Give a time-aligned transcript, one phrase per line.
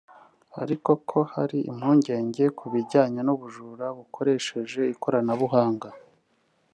[0.61, 5.89] ariko ko hari impungenge ku bijyanye n’ubujura bukoresheje ikoranabuhanga